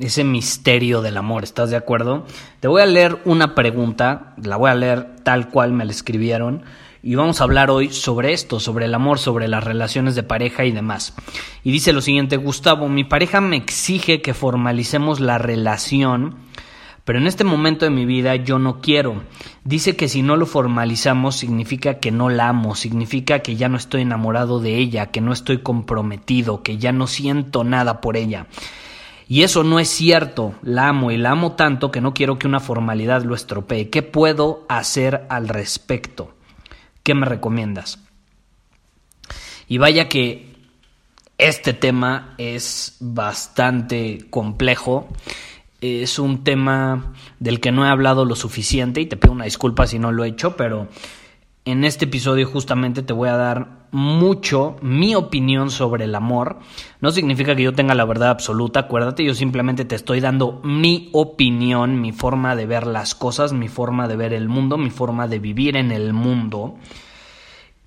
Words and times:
Ese 0.00 0.24
misterio 0.24 1.02
del 1.02 1.18
amor, 1.18 1.44
¿estás 1.44 1.68
de 1.68 1.76
acuerdo? 1.76 2.24
Te 2.60 2.68
voy 2.68 2.80
a 2.80 2.86
leer 2.86 3.18
una 3.26 3.54
pregunta, 3.54 4.32
la 4.42 4.56
voy 4.56 4.70
a 4.70 4.74
leer 4.74 5.16
tal 5.24 5.50
cual 5.50 5.74
me 5.74 5.84
la 5.84 5.90
escribieron 5.90 6.62
y 7.02 7.16
vamos 7.16 7.40
a 7.40 7.44
hablar 7.44 7.70
hoy 7.70 7.90
sobre 7.90 8.32
esto, 8.32 8.60
sobre 8.60 8.86
el 8.86 8.94
amor, 8.94 9.18
sobre 9.18 9.46
las 9.46 9.62
relaciones 9.62 10.14
de 10.14 10.22
pareja 10.22 10.64
y 10.64 10.72
demás. 10.72 11.14
Y 11.64 11.70
dice 11.70 11.92
lo 11.92 12.00
siguiente, 12.00 12.38
Gustavo, 12.38 12.88
mi 12.88 13.04
pareja 13.04 13.42
me 13.42 13.56
exige 13.56 14.22
que 14.22 14.32
formalicemos 14.32 15.20
la 15.20 15.36
relación, 15.36 16.36
pero 17.04 17.18
en 17.18 17.26
este 17.26 17.44
momento 17.44 17.84
de 17.84 17.90
mi 17.90 18.06
vida 18.06 18.36
yo 18.36 18.58
no 18.58 18.80
quiero. 18.80 19.22
Dice 19.64 19.96
que 19.96 20.08
si 20.08 20.22
no 20.22 20.38
lo 20.38 20.46
formalizamos 20.46 21.36
significa 21.36 21.98
que 21.98 22.10
no 22.10 22.30
la 22.30 22.48
amo, 22.48 22.74
significa 22.74 23.40
que 23.40 23.56
ya 23.56 23.68
no 23.68 23.76
estoy 23.76 24.00
enamorado 24.00 24.60
de 24.60 24.78
ella, 24.78 25.10
que 25.10 25.20
no 25.20 25.34
estoy 25.34 25.58
comprometido, 25.58 26.62
que 26.62 26.78
ya 26.78 26.90
no 26.90 27.06
siento 27.06 27.64
nada 27.64 28.00
por 28.00 28.16
ella. 28.16 28.46
Y 29.30 29.44
eso 29.44 29.62
no 29.62 29.78
es 29.78 29.88
cierto, 29.88 30.56
la 30.60 30.88
amo 30.88 31.12
y 31.12 31.16
la 31.16 31.30
amo 31.30 31.52
tanto 31.52 31.92
que 31.92 32.00
no 32.00 32.14
quiero 32.14 32.36
que 32.36 32.48
una 32.48 32.58
formalidad 32.58 33.22
lo 33.22 33.36
estropee. 33.36 33.88
¿Qué 33.88 34.02
puedo 34.02 34.66
hacer 34.68 35.24
al 35.28 35.46
respecto? 35.46 36.34
¿Qué 37.04 37.14
me 37.14 37.26
recomiendas? 37.26 38.00
Y 39.68 39.78
vaya 39.78 40.08
que 40.08 40.56
este 41.38 41.72
tema 41.72 42.34
es 42.38 42.96
bastante 42.98 44.26
complejo. 44.30 45.06
Es 45.80 46.18
un 46.18 46.42
tema 46.42 47.14
del 47.38 47.60
que 47.60 47.70
no 47.70 47.86
he 47.86 47.88
hablado 47.88 48.24
lo 48.24 48.34
suficiente 48.34 49.00
y 49.00 49.06
te 49.06 49.16
pido 49.16 49.32
una 49.32 49.44
disculpa 49.44 49.86
si 49.86 50.00
no 50.00 50.10
lo 50.10 50.24
he 50.24 50.30
hecho, 50.30 50.56
pero 50.56 50.88
en 51.64 51.84
este 51.84 52.06
episodio 52.06 52.46
justamente 52.46 53.02
te 53.02 53.12
voy 53.12 53.28
a 53.28 53.36
dar 53.36 53.80
mucho 53.92 54.76
mi 54.82 55.14
opinión 55.14 55.70
sobre 55.70 56.04
el 56.04 56.14
amor. 56.14 56.58
No 57.00 57.10
significa 57.10 57.54
que 57.54 57.62
yo 57.62 57.74
tenga 57.74 57.94
la 57.94 58.04
verdad 58.04 58.30
absoluta, 58.30 58.80
acuérdate, 58.80 59.24
yo 59.24 59.34
simplemente 59.34 59.84
te 59.84 59.94
estoy 59.94 60.20
dando 60.20 60.60
mi 60.62 61.10
opinión, 61.12 62.00
mi 62.00 62.12
forma 62.12 62.56
de 62.56 62.66
ver 62.66 62.86
las 62.86 63.14
cosas, 63.14 63.52
mi 63.52 63.68
forma 63.68 64.08
de 64.08 64.16
ver 64.16 64.32
el 64.32 64.48
mundo, 64.48 64.78
mi 64.78 64.90
forma 64.90 65.28
de 65.28 65.38
vivir 65.38 65.76
en 65.76 65.92
el 65.92 66.12
mundo. 66.12 66.76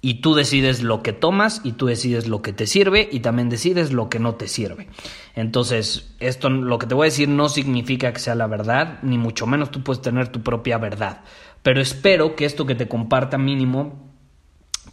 Y 0.06 0.16
tú 0.16 0.36
decides 0.36 0.84
lo 0.84 1.02
que 1.02 1.14
tomas 1.14 1.62
y 1.64 1.72
tú 1.72 1.86
decides 1.86 2.28
lo 2.28 2.42
que 2.42 2.52
te 2.52 2.68
sirve 2.68 3.08
y 3.10 3.22
también 3.22 3.48
decides 3.48 3.94
lo 3.94 4.10
que 4.10 4.20
no 4.20 4.36
te 4.36 4.50
sirve. 4.50 4.90
Entonces, 5.34 6.14
esto 6.20 6.50
lo 6.50 6.78
que 6.78 6.88
te 6.88 6.94
voy 6.94 7.06
a 7.06 7.10
decir 7.10 7.30
no 7.30 7.48
significa 7.48 8.12
que 8.12 8.20
sea 8.20 8.36
la 8.36 8.48
verdad, 8.48 9.00
ni 9.02 9.18
mucho 9.18 9.48
menos 9.48 9.72
tú 9.72 9.82
puedes 9.82 10.02
tener 10.02 10.28
tu 10.28 10.42
propia 10.42 10.78
verdad. 10.78 11.22
Pero 11.64 11.82
espero 11.82 12.36
que 12.36 12.46
esto 12.46 12.66
que 12.66 12.76
te 12.76 12.88
comparta 12.88 13.38
mínimo 13.38 14.12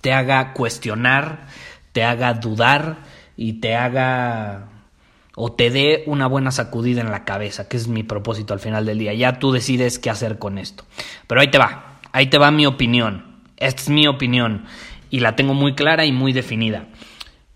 te 0.00 0.12
haga 0.12 0.54
cuestionar, 0.54 1.46
te 1.92 2.04
haga 2.04 2.34
dudar 2.34 2.98
y 3.36 3.54
te 3.54 3.74
haga 3.76 4.68
o 5.34 5.52
te 5.52 5.70
dé 5.70 6.04
una 6.06 6.26
buena 6.26 6.50
sacudida 6.50 7.00
en 7.00 7.10
la 7.10 7.24
cabeza, 7.24 7.68
que 7.68 7.76
es 7.76 7.88
mi 7.88 8.02
propósito 8.02 8.52
al 8.54 8.60
final 8.60 8.86
del 8.86 8.98
día. 8.98 9.14
Ya 9.14 9.38
tú 9.38 9.52
decides 9.52 9.98
qué 9.98 10.10
hacer 10.10 10.38
con 10.38 10.58
esto. 10.58 10.84
Pero 11.26 11.40
ahí 11.40 11.48
te 11.48 11.58
va, 11.58 12.00
ahí 12.12 12.26
te 12.26 12.38
va 12.38 12.50
mi 12.50 12.66
opinión. 12.66 13.40
Es 13.56 13.88
mi 13.88 14.06
opinión 14.06 14.66
y 15.10 15.20
la 15.20 15.36
tengo 15.36 15.54
muy 15.54 15.74
clara 15.74 16.06
y 16.06 16.12
muy 16.12 16.32
definida. 16.32 16.86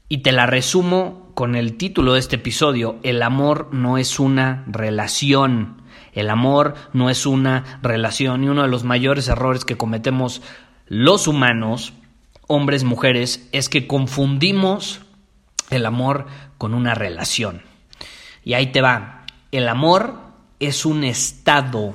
Y 0.08 0.19
te 0.19 0.32
la 0.32 0.46
resumo 0.46 1.31
con 1.34 1.56
el 1.56 1.76
título 1.76 2.14
de 2.14 2.20
este 2.20 2.36
episodio, 2.36 2.98
El 3.02 3.22
amor 3.22 3.69
no 3.72 3.98
es 3.98 4.19
una 4.19 4.64
relación. 4.66 5.82
El 6.14 6.30
amor 6.30 6.75
no 6.92 7.10
es 7.10 7.26
una 7.26 7.78
relación 7.82 8.44
y 8.44 8.48
uno 8.48 8.62
de 8.62 8.69
los 8.69 8.84
mayores 8.84 9.28
errores 9.28 9.64
que 9.64 9.76
cometemos 9.76 10.41
los 10.86 11.26
humanos 11.26 11.92
hombres, 12.47 12.84
mujeres, 12.84 13.48
es 13.52 13.69
que 13.69 13.86
confundimos 13.86 15.00
el 15.70 15.86
amor 15.86 16.26
con 16.58 16.75
una 16.75 16.94
relación. 16.94 17.62
Y 18.44 18.54
ahí 18.54 18.69
te 18.69 18.80
va. 18.80 19.25
El 19.50 19.69
amor 19.69 20.19
es 20.60 20.86
un 20.86 21.04
estado. 21.04 21.94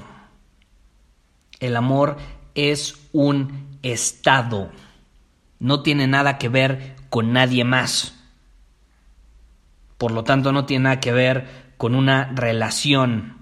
El 1.60 1.76
amor 1.76 2.18
es 2.56 2.96
un 3.12 3.78
estado. 3.84 4.72
No 5.60 5.82
tiene 5.82 6.08
nada 6.08 6.38
que 6.38 6.50
ver 6.50 6.96
con 7.10 7.34
nadie 7.34 7.64
más. 7.64 8.16
Por 9.98 10.12
lo 10.12 10.24
tanto, 10.24 10.52
no 10.52 10.66
tiene 10.66 10.86
nada 10.86 11.00
que 11.00 11.12
ver 11.12 11.70
con 11.78 11.96
una 11.96 12.32
relación. 12.34 13.39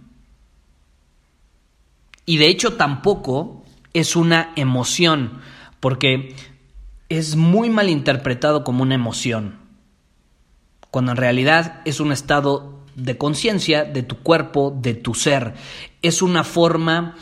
Y 2.29 2.38
de 2.38 2.49
hecho 2.49 2.73
tampoco 2.73 3.63
es 3.93 4.17
una 4.17 4.51
emoción, 4.57 5.39
porque 5.79 6.35
es 7.07 7.38
muy 7.38 7.69
mal 7.69 7.89
interpretado 7.89 8.65
como 8.65 8.83
una 8.83 8.95
emoción, 8.95 9.55
cuando 10.91 11.11
en 11.11 11.17
realidad 11.17 11.81
es 11.85 12.01
un 12.01 12.11
estado 12.11 12.83
de 12.95 13.17
conciencia 13.17 13.85
de 13.85 14.03
tu 14.03 14.17
cuerpo, 14.17 14.75
de 14.77 14.93
tu 14.93 15.13
ser. 15.13 15.53
Es 16.01 16.21
una 16.21 16.43
forma 16.43 17.15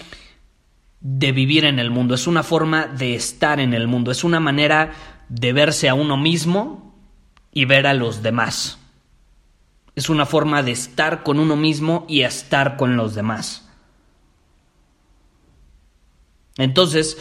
de 1.02 1.32
vivir 1.32 1.66
en 1.66 1.78
el 1.78 1.92
mundo, 1.92 2.16
es 2.16 2.26
una 2.26 2.42
forma 2.42 2.88
de 2.88 3.14
estar 3.14 3.60
en 3.60 3.76
el 3.76 3.88
mundo, 3.88 4.10
es 4.10 4.24
una 4.24 4.40
manera 4.40 4.94
de 5.30 5.54
verse 5.54 5.88
a 5.88 5.94
uno 5.94 6.18
mismo 6.18 6.96
y 7.52 7.66
ver 7.66 7.86
a 7.86 7.94
los 7.94 8.24
demás. 8.24 8.80
Es 9.96 10.10
una 10.10 10.26
forma 10.26 10.64
de 10.64 10.72
estar 10.72 11.22
con 11.22 11.40
uno 11.40 11.56
mismo 11.56 12.08
y 12.10 12.22
estar 12.22 12.76
con 12.76 12.98
los 12.98 13.14
demás. 13.14 13.65
Entonces, 16.58 17.18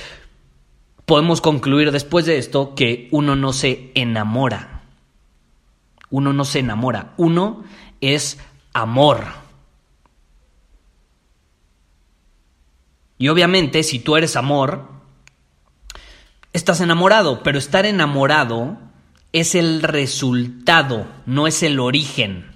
podemos 1.06 1.40
concluir 1.40 1.90
después 1.90 2.26
de 2.26 2.38
esto 2.38 2.74
que 2.74 3.08
uno 3.10 3.36
no 3.36 3.52
se 3.52 3.90
enamora. 3.94 4.82
Uno 6.10 6.32
no 6.32 6.44
se 6.44 6.60
enamora, 6.60 7.12
uno 7.16 7.64
es 8.00 8.38
amor. 8.72 9.24
Y 13.18 13.28
obviamente 13.28 13.82
si 13.82 13.98
tú 13.98 14.16
eres 14.16 14.36
amor, 14.36 14.88
estás 16.52 16.80
enamorado, 16.80 17.42
pero 17.42 17.58
estar 17.58 17.86
enamorado 17.86 18.78
es 19.32 19.54
el 19.54 19.82
resultado, 19.82 21.06
no 21.26 21.46
es 21.46 21.62
el 21.62 21.80
origen. 21.80 22.53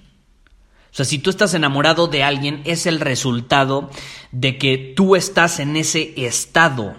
Sea, 0.98 1.04
si 1.04 1.21
tú 1.21 1.30
estás 1.30 1.54
enamorado 1.54 2.09
de 2.09 2.24
alguien, 2.24 2.60
es 2.65 2.84
el 2.84 2.98
resultado 2.98 3.89
de 4.33 4.59
que 4.59 4.95
tú 4.97 5.15
estás 5.15 5.60
en 5.60 5.77
ese 5.77 6.12
estado 6.16 6.97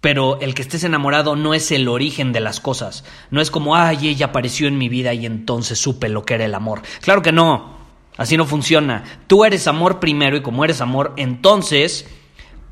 pero 0.00 0.40
el 0.40 0.54
que 0.54 0.62
estés 0.62 0.82
enamorado 0.82 1.36
no 1.36 1.54
es 1.54 1.70
el 1.70 1.86
origen 1.86 2.32
de 2.32 2.40
las 2.40 2.58
cosas. 2.58 3.04
No 3.30 3.40
es 3.40 3.52
como, 3.52 3.76
ay, 3.76 4.08
ella 4.08 4.26
apareció 4.26 4.66
en 4.66 4.78
mi 4.78 4.88
vida 4.88 5.14
y 5.14 5.26
entonces 5.26 5.78
supe 5.78 6.08
lo 6.08 6.24
que 6.24 6.34
era 6.34 6.46
el 6.46 6.54
amor. 6.54 6.82
Claro 7.02 7.22
que 7.22 7.30
no. 7.30 7.76
Así 8.16 8.36
no 8.36 8.46
funciona. 8.46 9.04
Tú 9.28 9.44
eres 9.44 9.68
amor 9.68 10.00
primero 10.00 10.36
y 10.36 10.42
como 10.42 10.64
eres 10.64 10.80
amor, 10.80 11.12
entonces 11.16 12.08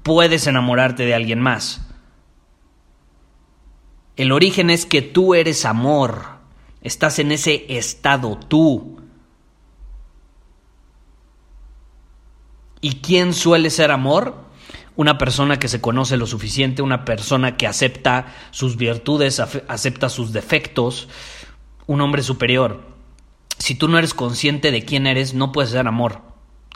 puedes 0.02 0.48
enamorarte 0.48 1.04
de 1.04 1.14
alguien 1.14 1.38
más. 1.38 1.82
El 4.16 4.32
origen 4.32 4.70
es 4.70 4.86
que 4.86 5.02
tú 5.02 5.34
eres 5.34 5.64
amor. 5.64 6.37
Estás 6.82 7.18
en 7.18 7.32
ese 7.32 7.66
estado 7.76 8.38
tú. 8.38 9.00
¿Y 12.80 12.96
quién 12.96 13.34
suele 13.34 13.70
ser 13.70 13.90
amor? 13.90 14.48
una 14.98 15.16
persona 15.16 15.60
que 15.60 15.68
se 15.68 15.80
conoce 15.80 16.16
lo 16.16 16.26
suficiente, 16.26 16.82
una 16.82 17.04
persona 17.04 17.56
que 17.56 17.68
acepta 17.68 18.34
sus 18.50 18.76
virtudes, 18.76 19.38
acepta 19.38 20.08
sus 20.08 20.32
defectos, 20.32 21.08
un 21.86 22.00
hombre 22.00 22.24
superior. 22.24 22.82
Si 23.58 23.76
tú 23.76 23.86
no 23.86 23.96
eres 23.96 24.12
consciente 24.12 24.72
de 24.72 24.84
quién 24.84 25.06
eres, 25.06 25.34
no 25.34 25.52
puedes 25.52 25.70
ser 25.70 25.86
amor. 25.86 26.22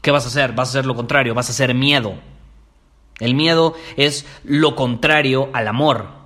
¿Qué 0.02 0.12
vas 0.12 0.24
a 0.24 0.28
hacer? 0.28 0.52
Vas 0.52 0.68
a 0.68 0.70
hacer 0.70 0.86
lo 0.86 0.94
contrario, 0.94 1.34
vas 1.34 1.48
a 1.48 1.52
hacer 1.52 1.74
miedo. 1.74 2.14
El 3.18 3.34
miedo 3.34 3.74
es 3.96 4.24
lo 4.44 4.76
contrario 4.76 5.50
al 5.52 5.66
amor. 5.66 6.21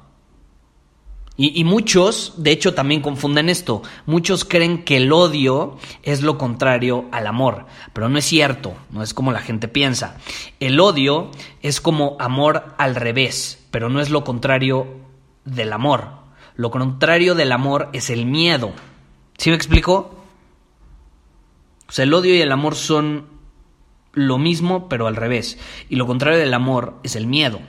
Y, 1.38 1.64
muchos, 1.64 2.32
de 2.38 2.50
hecho, 2.50 2.72
también 2.72 3.02
confunden 3.02 3.50
esto. 3.50 3.82
Muchos 4.06 4.46
creen 4.46 4.84
que 4.84 4.96
el 4.96 5.12
odio 5.12 5.76
es 6.02 6.22
lo 6.22 6.38
contrario 6.38 7.04
al 7.12 7.26
amor, 7.26 7.66
pero 7.92 8.08
no 8.08 8.16
es 8.18 8.24
cierto, 8.24 8.74
no 8.90 9.02
es 9.02 9.12
como 9.12 9.32
la 9.32 9.40
gente 9.40 9.68
piensa. 9.68 10.16
El 10.60 10.80
odio 10.80 11.30
es 11.60 11.82
como 11.82 12.16
amor 12.20 12.74
al 12.78 12.94
revés, 12.94 13.62
pero 13.70 13.90
no 13.90 14.00
es 14.00 14.08
lo 14.08 14.24
contrario 14.24 14.86
del 15.44 15.74
amor. 15.74 16.08
Lo 16.54 16.70
contrario 16.70 17.34
del 17.34 17.52
amor 17.52 17.90
es 17.92 18.08
el 18.08 18.24
miedo. 18.24 18.72
¿Sí 19.36 19.50
me 19.50 19.56
explico? 19.56 20.16
O 21.86 21.92
sea, 21.92 22.04
el 22.04 22.14
odio 22.14 22.34
y 22.34 22.40
el 22.40 22.50
amor 22.50 22.76
son 22.76 23.26
lo 24.12 24.38
mismo, 24.38 24.88
pero 24.88 25.06
al 25.06 25.16
revés. 25.16 25.58
Y 25.90 25.96
lo 25.96 26.06
contrario 26.06 26.38
del 26.38 26.54
amor 26.54 26.94
es 27.02 27.14
el 27.14 27.26
miedo. 27.26 27.60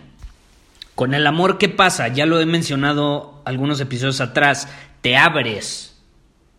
Con 0.97 1.13
el 1.13 1.27
amor, 1.27 1.59
¿qué 1.59 1.69
pasa? 1.69 2.07
Ya 2.07 2.25
lo 2.25 2.41
he 2.41 2.47
mencionado 2.47 3.43
algunos 3.45 3.79
episodios 3.79 4.19
atrás. 4.19 4.67
Te 5.01 5.15
abres. 5.15 5.95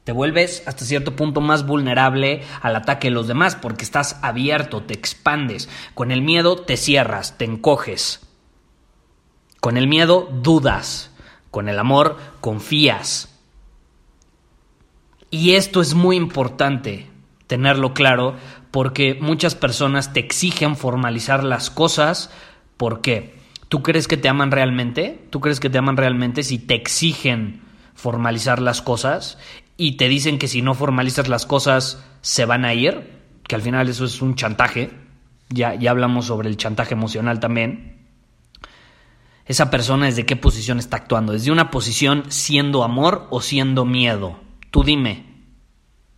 Te 0.05 0.13
vuelves 0.13 0.63
hasta 0.65 0.85
cierto 0.85 1.17
punto 1.17 1.41
más 1.41 1.67
vulnerable 1.67 2.45
al 2.63 2.77
ataque 2.77 3.09
de 3.09 3.15
los 3.15 3.27
demás 3.27 3.57
porque 3.57 3.83
estás 3.83 4.21
abierto, 4.23 4.85
te 4.85 4.95
expandes. 4.95 5.69
Con 5.95 6.13
el 6.13 6.23
miedo 6.23 6.55
te 6.55 6.77
cierras, 6.77 7.37
te 7.37 7.47
encoges. 7.47 8.29
Con 9.59 9.77
el 9.77 9.89
miedo 9.89 10.29
dudas. 10.33 11.11
Con 11.51 11.69
el 11.69 11.77
amor 11.77 12.17
confías. 12.41 13.41
Y 15.31 15.57
esto 15.57 15.81
es 15.81 15.95
muy 15.95 16.15
importante 16.15 17.11
tenerlo 17.49 17.93
claro 17.93 18.37
porque 18.71 19.19
muchas 19.21 19.57
personas 19.57 20.13
te 20.13 20.21
exigen 20.21 20.77
formalizar 20.77 21.43
las 21.43 21.71
cosas. 21.71 22.31
¿Por 22.77 23.01
qué? 23.01 23.37
¿Tú 23.69 23.83
crees 23.83 24.09
que 24.09 24.17
te 24.17 24.29
aman 24.29 24.51
realmente? 24.51 25.27
¿Tú 25.31 25.41
crees 25.41 25.61
que 25.61 25.71
te 25.71 25.79
aman 25.79 25.97
realmente 25.97 26.43
si 26.43 26.59
te 26.59 26.75
exigen 26.75 27.63
formalizar 27.95 28.61
las 28.61 28.81
cosas 28.81 29.39
y 29.77 29.97
te 29.97 30.09
dicen 30.09 30.39
que 30.39 30.49
si 30.49 30.63
no 30.63 30.75
formalizas 30.75 31.29
las 31.29 31.45
cosas 31.45 32.05
se 32.23 32.47
van 32.47 32.65
a 32.65 32.73
ir? 32.75 33.19
Que 33.47 33.55
al 33.55 33.63
final 33.63 33.89
eso 33.89 34.07
es 34.07 34.23
un 34.23 34.35
chantaje. 34.35 34.91
Ya, 35.51 35.75
ya 35.75 35.91
hablamos 35.91 36.27
sobre 36.27 36.49
el 36.49 36.57
chantaje 36.57 36.95
emocional 36.95 37.41
también. 37.41 38.07
Esa 39.45 39.71
persona 39.71 40.07
desde 40.07 40.27
qué 40.27 40.37
posición 40.37 40.79
está 40.79 40.99
actuando. 40.99 41.33
¿Desde 41.33 41.51
una 41.51 41.71
posición 41.71 42.25
siendo 42.29 42.85
amor 42.85 43.27
o 43.31 43.41
siendo 43.41 43.85
miedo? 43.85 44.39
Tú 44.71 44.85
dime. 44.85 45.25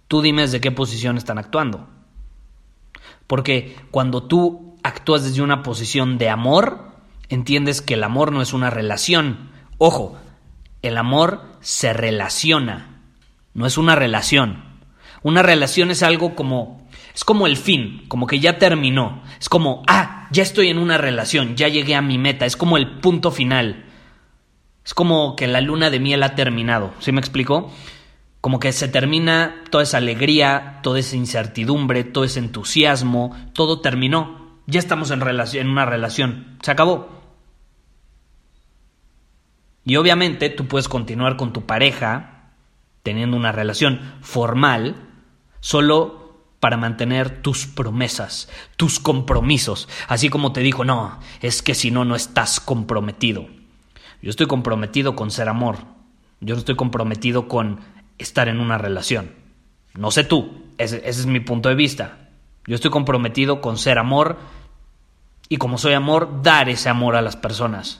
Tú 0.08 0.23
dime 0.23 0.43
desde 0.43 0.61
qué 0.61 0.73
posición 0.73 1.17
están 1.17 1.38
actuando. 1.38 1.88
Porque 3.29 3.76
cuando 3.93 4.25
tú 4.25 4.76
actúas 4.82 5.23
desde 5.23 5.43
una 5.43 5.62
posición 5.62 6.19
de 6.19 6.29
amor, 6.29 6.89
entiendes 7.31 7.81
que 7.81 7.94
el 7.94 8.05
amor 8.05 8.32
no 8.32 8.43
es 8.43 8.53
una 8.53 8.69
relación. 8.69 9.50
Ojo, 9.79 10.19
el 10.82 10.99
amor 10.99 11.43
se 11.61 11.94
relaciona, 11.94 13.00
no 13.55 13.67
es 13.67 13.79
una 13.79 13.94
relación. 13.97 14.65
Una 15.23 15.43
relación 15.43 15.91
es 15.91 16.03
algo 16.03 16.35
como 16.35 16.81
es 17.15 17.25
como 17.25 17.47
el 17.47 17.56
fin, 17.56 18.05
como 18.09 18.27
que 18.27 18.41
ya 18.41 18.59
terminó. 18.59 19.23
Es 19.38 19.49
como, 19.49 19.82
ah, 19.87 20.29
ya 20.31 20.43
estoy 20.43 20.69
en 20.69 20.79
una 20.79 20.99
relación, 20.99 21.56
ya 21.56 21.69
llegué 21.69 21.94
a 21.94 22.03
mi 22.03 22.19
meta, 22.19 22.47
es 22.47 22.56
como 22.56 22.77
el 22.77 22.99
punto 23.00 23.31
final. 23.31 23.85
Es 24.85 24.94
como 24.94 25.37
que 25.37 25.47
la 25.47 25.61
luna 25.61 25.91
de 25.91 26.00
miel 26.00 26.23
ha 26.23 26.35
terminado, 26.35 26.93
¿sí 27.00 27.12
me 27.12 27.21
explico? 27.21 27.71
Como 28.41 28.59
que 28.59 28.73
se 28.73 28.88
termina 28.88 29.62
toda 29.71 29.85
esa 29.85 29.99
alegría, 29.99 30.81
toda 30.83 30.99
esa 30.99 31.17
incertidumbre, 31.17 32.05
todo 32.05 32.25
ese 32.25 32.38
entusiasmo, 32.38 33.37
todo 33.53 33.81
terminó. 33.81 34.61
Ya 34.67 34.79
estamos 34.79 35.11
en, 35.11 35.21
en 35.21 35.69
una 35.69 35.85
relación, 35.85 36.56
se 36.62 36.71
acabó. 36.71 37.19
Y 39.85 39.97
obviamente 39.97 40.50
tú 40.50 40.67
puedes 40.67 40.88
continuar 40.88 41.37
con 41.37 41.53
tu 41.53 41.67
pareja 41.67 42.53
teniendo 43.03 43.37
una 43.37 43.53
relación 43.53 44.00
formal 44.21 44.97
solo 45.61 46.21
para 46.61 46.77
mantener 46.77 47.41
tus 47.43 47.67
promesas, 47.67 48.49
tus 48.77 49.00
compromisos. 49.00 49.88
Así 50.09 50.29
como 50.29 50.53
te 50.53 50.61
dijo, 50.61 50.85
no, 50.85 51.19
es 51.41 51.62
que 51.62 51.75
si 51.75 51.91
no, 51.91 52.05
no 52.05 52.15
estás 52.15 52.61
comprometido. 52.61 53.49
Yo 54.21 54.29
estoy 54.29 54.47
comprometido 54.47 55.17
con 55.17 55.31
ser 55.31 55.49
amor. 55.49 55.79
Yo 56.41 56.55
no 56.55 56.59
estoy 56.59 56.76
comprometido 56.76 57.49
con 57.49 57.81
estar 58.19 58.49
en 58.49 58.61
una 58.61 58.76
relación. 58.76 59.33
No 59.94 60.11
sé 60.11 60.25
tú, 60.25 60.65
ese, 60.76 60.99
ese 60.99 61.21
es 61.21 61.26
mi 61.26 61.41
punto 61.41 61.71
de 61.71 61.75
vista. 61.75 62.29
Yo 62.67 62.75
estoy 62.75 62.91
comprometido 62.91 63.62
con 63.62 63.79
ser 63.79 63.99
amor 63.99 64.38
y 65.49 65.56
como 65.56 65.79
soy 65.79 65.94
amor, 65.94 66.43
dar 66.43 66.69
ese 66.69 66.91
amor 66.91 67.17
a 67.17 67.23
las 67.23 67.37
personas. 67.37 67.99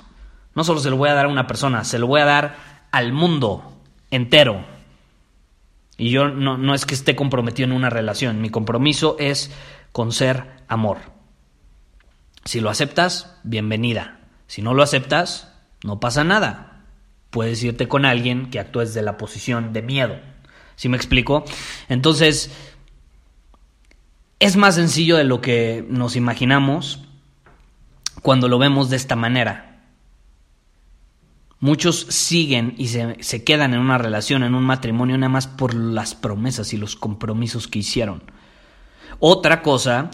No 0.55 0.65
solo 0.65 0.81
se 0.81 0.91
lo 0.91 0.97
voy 0.97 1.09
a 1.09 1.15
dar 1.15 1.27
a 1.27 1.31
una 1.31 1.47
persona, 1.47 1.85
se 1.85 1.99
lo 1.99 2.07
voy 2.07 2.21
a 2.21 2.27
dar 2.27 2.57
al 2.91 3.13
mundo 3.13 3.81
entero. 4.11 4.65
Y 5.97 6.11
yo 6.11 6.29
no, 6.29 6.57
no 6.59 6.75
es 6.75 6.87
que 6.87 6.95
esté 6.95 7.15
comprometido 7.15 7.69
en 7.69 7.75
una 7.75 7.91
relación, 7.91 8.41
mi 8.41 8.51
compromiso 8.51 9.17
es 9.19 9.53
con 9.93 10.13
ser 10.13 10.65
amor. 10.69 10.99
Si 12.45 12.61
lo 12.61 12.71
aceptas, 12.71 13.37
bienvenida. 13.43 14.21
Si 14.47 14.63
no 14.63 14.75
lo 14.75 14.83
aceptas, 14.83 15.53
no 15.85 16.01
pasa 16.01 16.25
nada. 16.25 16.83
Puedes 17.31 17.63
irte 17.63 17.87
con 17.87 18.05
alguien 18.05 18.51
que 18.51 18.59
actúe 18.59 18.81
desde 18.81 19.03
la 19.03 19.17
posición 19.17 19.73
de 19.73 19.83
miedo. 19.83 20.19
¿Sí 20.75 20.89
me 20.89 20.97
explico? 20.97 21.45
Entonces, 21.89 22.51
es 24.41 24.57
más 24.57 24.75
sencillo 24.75 25.17
de 25.17 25.25
lo 25.25 25.41
que 25.41 25.85
nos 25.89 26.17
imaginamos 26.17 27.05
cuando 28.23 28.49
lo 28.49 28.59
vemos 28.59 28.91
de 28.91 28.97
esta 28.97 29.15
manera. 29.15 29.70
Muchos 31.61 32.07
siguen 32.09 32.75
y 32.79 32.89
se, 32.89 33.45
quedan 33.45 33.75
en 33.75 33.81
una 33.81 33.99
relación, 33.99 34.43
en 34.43 34.55
un 34.55 34.65
matrimonio, 34.65 35.19
nada 35.19 35.29
más 35.29 35.47
por 35.47 35.75
las 35.75 36.15
promesas 36.15 36.73
y 36.73 36.79
los 36.79 36.97
compromisos 36.97 37.69
que 37.69 37.81
hicieron. 37.81 38.23
Otra 39.19 39.61
cosa, 39.61 40.11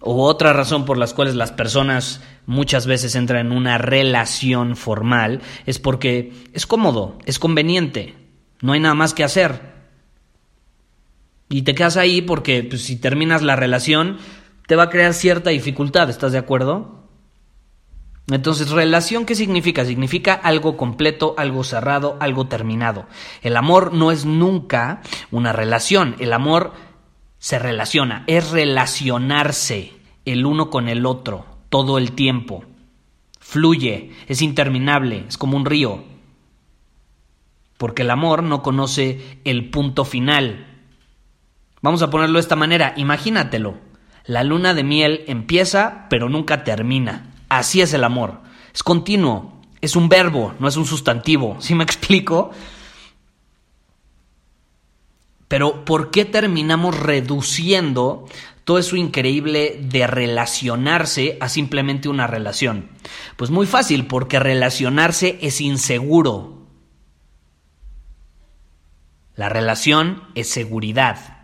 o 0.00 0.24
otra 0.24 0.52
razón 0.52 0.84
por 0.84 0.98
las 0.98 1.14
cuales 1.14 1.36
las 1.36 1.52
personas 1.52 2.20
muchas 2.46 2.86
veces 2.86 3.14
entran 3.14 3.46
en 3.46 3.52
una 3.52 3.78
relación 3.78 4.74
formal, 4.74 5.40
es 5.66 5.78
porque 5.78 6.32
es 6.52 6.66
cómodo, 6.66 7.16
es 7.26 7.38
conveniente, 7.38 8.16
no 8.60 8.72
hay 8.72 8.80
nada 8.80 8.94
más 8.94 9.14
que 9.14 9.22
hacer. 9.22 9.78
Y 11.48 11.62
te 11.62 11.76
quedas 11.76 11.96
ahí 11.96 12.22
porque 12.22 12.64
pues, 12.64 12.82
si 12.82 12.96
terminas 12.96 13.42
la 13.42 13.54
relación, 13.54 14.18
te 14.66 14.74
va 14.74 14.84
a 14.84 14.90
crear 14.90 15.14
cierta 15.14 15.50
dificultad, 15.50 16.10
¿estás 16.10 16.32
de 16.32 16.38
acuerdo? 16.38 16.97
Entonces, 18.30 18.70
relación, 18.70 19.24
¿qué 19.24 19.34
significa? 19.34 19.86
Significa 19.86 20.34
algo 20.34 20.76
completo, 20.76 21.34
algo 21.38 21.64
cerrado, 21.64 22.18
algo 22.20 22.46
terminado. 22.46 23.06
El 23.42 23.56
amor 23.56 23.94
no 23.94 24.12
es 24.12 24.26
nunca 24.26 25.00
una 25.30 25.52
relación, 25.52 26.14
el 26.18 26.34
amor 26.34 26.74
se 27.38 27.58
relaciona, 27.58 28.24
es 28.26 28.50
relacionarse 28.50 29.94
el 30.26 30.44
uno 30.44 30.68
con 30.68 30.88
el 30.88 31.06
otro 31.06 31.46
todo 31.70 31.96
el 31.96 32.12
tiempo. 32.12 32.64
Fluye, 33.40 34.12
es 34.26 34.42
interminable, 34.42 35.24
es 35.26 35.38
como 35.38 35.56
un 35.56 35.64
río. 35.64 36.04
Porque 37.78 38.02
el 38.02 38.10
amor 38.10 38.42
no 38.42 38.62
conoce 38.62 39.40
el 39.44 39.70
punto 39.70 40.04
final. 40.04 40.66
Vamos 41.80 42.02
a 42.02 42.10
ponerlo 42.10 42.34
de 42.34 42.42
esta 42.42 42.56
manera, 42.56 42.92
imagínatelo. 42.96 43.78
La 44.26 44.44
luna 44.44 44.74
de 44.74 44.84
miel 44.84 45.24
empieza 45.28 46.06
pero 46.10 46.28
nunca 46.28 46.62
termina. 46.64 47.37
Así 47.48 47.80
es 47.80 47.92
el 47.94 48.04
amor. 48.04 48.40
Es 48.74 48.82
continuo, 48.82 49.60
es 49.80 49.96
un 49.96 50.08
verbo, 50.08 50.54
no 50.58 50.68
es 50.68 50.76
un 50.76 50.86
sustantivo. 50.86 51.56
¿Sí 51.60 51.74
me 51.74 51.84
explico? 51.84 52.50
Pero 55.48 55.84
¿por 55.84 56.10
qué 56.10 56.24
terminamos 56.26 56.98
reduciendo 56.98 58.26
todo 58.64 58.78
eso 58.78 58.96
increíble 58.96 59.80
de 59.82 60.06
relacionarse 60.06 61.38
a 61.40 61.48
simplemente 61.48 62.10
una 62.10 62.26
relación? 62.26 62.90
Pues 63.36 63.50
muy 63.50 63.66
fácil, 63.66 64.06
porque 64.06 64.38
relacionarse 64.38 65.38
es 65.40 65.62
inseguro. 65.62 66.66
La 69.36 69.48
relación 69.48 70.24
es 70.34 70.50
seguridad. 70.50 71.38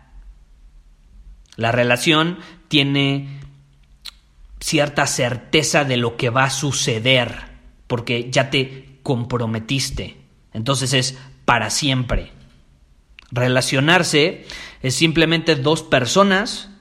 La 1.55 1.71
relación 1.71 2.37
tiene 2.67 3.34
cierta 4.65 5.05
certeza 5.05 5.83
de 5.83 5.95
lo 5.95 6.17
que 6.17 6.31
va 6.31 6.45
a 6.45 6.49
suceder, 6.49 7.51
porque 7.85 8.31
ya 8.31 8.49
te 8.49 8.97
comprometiste. 9.03 10.17
Entonces 10.53 10.93
es 10.93 11.19
para 11.45 11.69
siempre. 11.69 12.31
Relacionarse 13.29 14.47
es 14.81 14.95
simplemente 14.95 15.55
dos 15.55 15.83
personas 15.83 16.71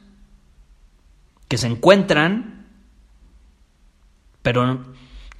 que 1.46 1.58
se 1.58 1.66
encuentran, 1.66 2.68
pero, 4.40 4.82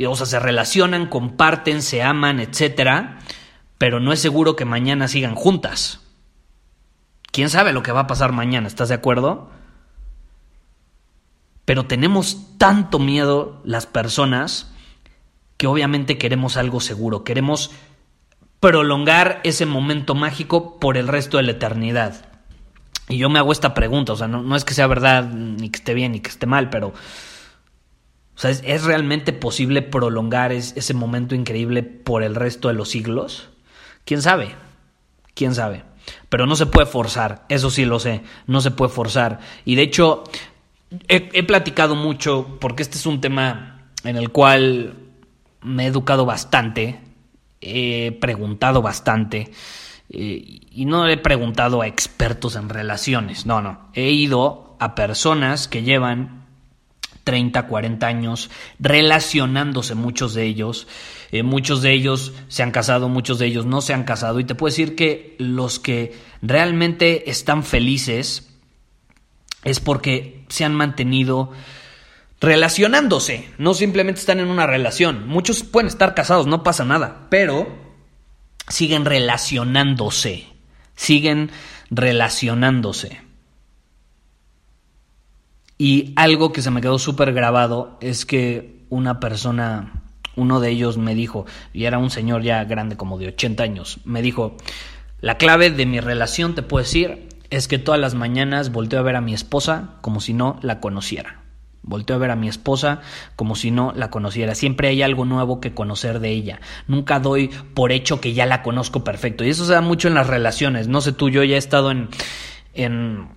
o 0.06 0.14
sea, 0.14 0.26
se 0.26 0.38
relacionan, 0.38 1.06
comparten, 1.06 1.80
se 1.80 2.02
aman, 2.02 2.40
etcétera, 2.40 3.20
pero 3.78 4.00
no 4.00 4.12
es 4.12 4.20
seguro 4.20 4.54
que 4.54 4.66
mañana 4.66 5.08
sigan 5.08 5.34
juntas. 5.34 6.02
¿Quién 7.32 7.48
sabe 7.48 7.72
lo 7.72 7.82
que 7.82 7.92
va 7.92 8.00
a 8.00 8.06
pasar 8.06 8.32
mañana? 8.32 8.68
¿Estás 8.68 8.90
de 8.90 8.96
acuerdo? 8.96 9.50
Pero 11.64 11.86
tenemos 11.86 12.58
tanto 12.58 12.98
miedo 12.98 13.60
las 13.64 13.86
personas 13.86 14.72
que 15.56 15.66
obviamente 15.66 16.18
queremos 16.18 16.56
algo 16.56 16.80
seguro, 16.80 17.24
queremos 17.24 17.70
prolongar 18.60 19.40
ese 19.44 19.66
momento 19.66 20.14
mágico 20.14 20.78
por 20.80 20.96
el 20.96 21.08
resto 21.08 21.36
de 21.36 21.42
la 21.42 21.52
eternidad. 21.52 22.26
Y 23.08 23.18
yo 23.18 23.28
me 23.28 23.38
hago 23.38 23.52
esta 23.52 23.74
pregunta, 23.74 24.14
o 24.14 24.16
sea, 24.16 24.28
no, 24.28 24.56
es 24.56 24.64
que 24.64 24.74
sea 24.74 24.86
verdad, 24.86 25.24
ni 25.24 25.68
que 25.68 25.78
esté 25.78 25.94
bien, 25.94 26.12
ni 26.12 26.20
que 26.20 26.30
esté 26.30 26.46
mal, 26.46 26.70
pero... 26.70 26.88
O 26.88 28.38
sea, 28.38 28.50
¿es, 28.50 28.82
realmente 28.82 29.32
posible 29.32 29.82
prolongar 29.82 30.50
ese 30.50 30.94
momento 30.94 31.34
increíble 31.34 31.82
por 31.82 32.24
el 32.24 32.34
resto 32.34 32.68
de 32.68 32.74
los 32.74 32.88
siglos? 32.88 33.48
¿Quién 34.04 34.22
sabe? 34.22 34.54
¿Quién 35.34 35.54
sabe? 35.54 35.84
Pero 36.28 36.46
no 36.46 36.56
se 36.56 36.66
puede 36.66 36.86
forzar, 36.86 37.44
eso 37.48 37.70
sí 37.70 37.84
lo 37.84 38.00
sé, 38.00 38.22
no 38.46 38.60
se 38.60 38.72
puede 38.72 38.90
forzar. 38.90 39.38
Y 39.64 39.76
de 39.76 39.82
hecho, 39.82 40.24
he, 41.08 41.42
platicado 41.42 41.94
mucho, 41.94 42.58
porque 42.60 42.82
este 42.82 42.98
es 42.98 43.06
un 43.06 43.20
tema 43.20 43.90
en 44.04 44.16
el 44.16 44.30
cual 44.30 44.94
me 45.62 45.84
he 45.84 45.86
educado 45.86 46.26
bastante, 46.26 47.00
he 47.60 48.12
preguntado 48.20 48.82
bastante, 48.82 49.50
eh, 50.10 50.60
y 50.70 50.84
no 50.84 51.08
he 51.08 51.16
preguntado 51.16 51.82
a 51.82 51.86
expertos 51.86 52.56
en 52.56 52.68
relaciones, 52.68 53.46
no, 53.46 53.60
no, 53.60 53.88
he 53.94 54.10
ido 54.10 54.76
a 54.80 54.94
personas 54.94 55.68
que 55.68 55.82
llevan 55.82 56.44
30, 57.24 57.66
40 57.66 58.06
años 58.06 58.50
relacionándose 58.78 59.94
muchos 59.94 60.34
de 60.34 60.44
ellos. 60.44 60.86
Eh, 61.32 61.42
muchos 61.42 61.82
de 61.82 61.92
ellos 61.92 62.34
se 62.48 62.62
han 62.62 62.70
casado, 62.70 63.08
muchos 63.08 63.38
de 63.38 63.46
ellos 63.46 63.66
no 63.66 63.80
se 63.80 63.94
han 63.94 64.04
casado. 64.04 64.40
Y 64.40 64.44
te 64.44 64.54
puedo 64.54 64.70
decir 64.70 64.94
que 64.94 65.34
los 65.38 65.80
que 65.80 66.12
realmente 66.42 67.30
están 67.30 67.64
felices 67.64 68.53
es 69.64 69.80
porque 69.80 70.44
se 70.48 70.64
han 70.64 70.74
mantenido 70.74 71.52
relacionándose. 72.40 73.48
No 73.58 73.74
simplemente 73.74 74.20
están 74.20 74.38
en 74.38 74.48
una 74.48 74.66
relación. 74.66 75.26
Muchos 75.26 75.62
pueden 75.62 75.88
estar 75.88 76.14
casados, 76.14 76.46
no 76.46 76.62
pasa 76.62 76.84
nada. 76.84 77.26
Pero 77.30 77.66
siguen 78.68 79.04
relacionándose. 79.04 80.46
Siguen 80.94 81.50
relacionándose. 81.90 83.22
Y 85.76 86.12
algo 86.16 86.52
que 86.52 86.62
se 86.62 86.70
me 86.70 86.80
quedó 86.80 86.98
súper 86.98 87.32
grabado 87.32 87.98
es 88.00 88.26
que 88.26 88.84
una 88.90 89.18
persona, 89.18 90.02
uno 90.36 90.60
de 90.60 90.70
ellos 90.70 90.98
me 90.98 91.14
dijo, 91.14 91.46
y 91.72 91.84
era 91.84 91.98
un 91.98 92.10
señor 92.10 92.42
ya 92.42 92.62
grande 92.64 92.96
como 92.96 93.18
de 93.18 93.28
80 93.28 93.62
años, 93.62 93.98
me 94.04 94.22
dijo, 94.22 94.56
la 95.20 95.36
clave 95.36 95.70
de 95.70 95.86
mi 95.86 95.98
relación, 95.98 96.54
te 96.54 96.62
puedo 96.62 96.84
decir, 96.84 97.28
es 97.56 97.68
que 97.68 97.78
todas 97.78 98.00
las 98.00 98.14
mañanas 98.14 98.72
volteo 98.72 98.98
a 98.98 99.02
ver 99.02 99.16
a 99.16 99.20
mi 99.20 99.32
esposa 99.32 99.90
como 100.00 100.20
si 100.20 100.34
no 100.34 100.58
la 100.62 100.80
conociera. 100.80 101.40
Volteo 101.82 102.16
a 102.16 102.18
ver 102.18 102.30
a 102.30 102.36
mi 102.36 102.48
esposa 102.48 103.00
como 103.36 103.54
si 103.54 103.70
no 103.70 103.92
la 103.94 104.10
conociera. 104.10 104.54
Siempre 104.54 104.88
hay 104.88 105.02
algo 105.02 105.24
nuevo 105.24 105.60
que 105.60 105.74
conocer 105.74 106.18
de 106.18 106.30
ella. 106.30 106.60
Nunca 106.88 107.20
doy 107.20 107.48
por 107.74 107.92
hecho 107.92 108.20
que 108.20 108.32
ya 108.32 108.46
la 108.46 108.62
conozco 108.62 109.04
perfecto. 109.04 109.44
Y 109.44 109.50
eso 109.50 109.66
se 109.66 109.72
da 109.72 109.82
mucho 109.82 110.08
en 110.08 110.14
las 110.14 110.26
relaciones. 110.26 110.88
No 110.88 111.00
sé 111.00 111.12
tú, 111.12 111.28
yo 111.28 111.44
ya 111.44 111.54
he 111.54 111.58
estado 111.58 111.90
en, 111.90 112.08
en, 112.72 113.28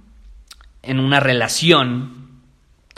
en 0.81 0.99
una 0.99 1.19
relación 1.19 2.16